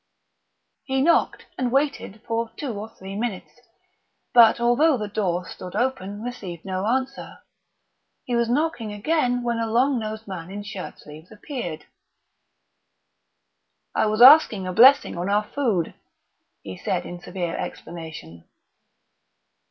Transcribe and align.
He 0.83 0.99
knocked, 1.03 1.45
and 1.59 1.71
waited 1.71 2.23
for 2.25 2.49
two 2.57 2.71
or 2.73 2.89
three 2.89 3.15
minutes, 3.15 3.59
but, 4.33 4.59
although 4.59 4.97
the 4.97 5.07
door 5.07 5.45
stood 5.47 5.75
open, 5.75 6.23
received 6.23 6.65
no 6.65 6.87
answer. 6.87 7.37
He 8.23 8.35
was 8.35 8.49
knocking 8.49 8.91
again 8.91 9.43
when 9.43 9.59
a 9.59 9.71
long 9.71 9.99
nosed 9.99 10.27
man 10.27 10.49
in 10.49 10.63
shirt 10.63 10.97
sleeves 10.97 11.31
appeared. 11.31 11.85
"I 13.93 14.07
was 14.07 14.21
arsking 14.23 14.65
a 14.65 14.73
blessing 14.73 15.19
on 15.19 15.29
our 15.29 15.43
food," 15.43 15.93
he 16.63 16.75
said 16.77 17.05
in 17.05 17.19
severe 17.21 17.55
explanation. 17.55 18.45